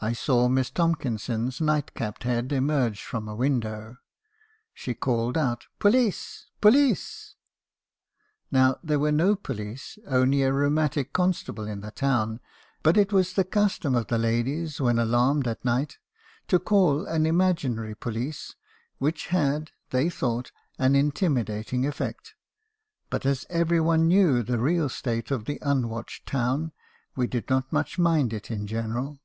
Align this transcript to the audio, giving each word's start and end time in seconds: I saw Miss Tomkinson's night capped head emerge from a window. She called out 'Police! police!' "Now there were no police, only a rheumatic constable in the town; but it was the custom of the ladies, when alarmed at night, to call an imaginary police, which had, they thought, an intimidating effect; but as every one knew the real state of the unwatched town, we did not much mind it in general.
I 0.00 0.12
saw 0.12 0.46
Miss 0.46 0.70
Tomkinson's 0.70 1.60
night 1.60 1.92
capped 1.92 2.22
head 2.22 2.52
emerge 2.52 3.02
from 3.02 3.26
a 3.26 3.34
window. 3.34 3.96
She 4.72 4.94
called 4.94 5.36
out 5.36 5.66
'Police! 5.80 6.46
police!' 6.60 7.34
"Now 8.52 8.78
there 8.84 9.00
were 9.00 9.10
no 9.10 9.34
police, 9.34 9.98
only 10.06 10.44
a 10.44 10.52
rheumatic 10.52 11.12
constable 11.12 11.66
in 11.66 11.80
the 11.80 11.90
town; 11.90 12.38
but 12.84 12.96
it 12.96 13.12
was 13.12 13.32
the 13.32 13.42
custom 13.42 13.96
of 13.96 14.06
the 14.06 14.18
ladies, 14.18 14.80
when 14.80 15.00
alarmed 15.00 15.48
at 15.48 15.64
night, 15.64 15.98
to 16.46 16.60
call 16.60 17.04
an 17.04 17.26
imaginary 17.26 17.96
police, 17.96 18.54
which 18.98 19.26
had, 19.28 19.72
they 19.90 20.08
thought, 20.08 20.52
an 20.78 20.94
intimidating 20.94 21.84
effect; 21.84 22.36
but 23.10 23.26
as 23.26 23.46
every 23.50 23.80
one 23.80 24.06
knew 24.06 24.44
the 24.44 24.60
real 24.60 24.88
state 24.88 25.32
of 25.32 25.46
the 25.46 25.58
unwatched 25.60 26.24
town, 26.24 26.70
we 27.16 27.26
did 27.26 27.50
not 27.50 27.72
much 27.72 27.98
mind 27.98 28.32
it 28.32 28.48
in 28.48 28.64
general. 28.68 29.18